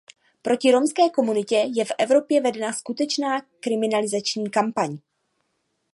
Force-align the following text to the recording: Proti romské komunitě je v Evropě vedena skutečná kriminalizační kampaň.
Proti 0.41 0.71
romské 0.71 1.09
komunitě 1.09 1.55
je 1.75 1.85
v 1.85 1.91
Evropě 1.97 2.41
vedena 2.41 2.73
skutečná 2.73 3.41
kriminalizační 3.59 4.49
kampaň. 4.51 4.97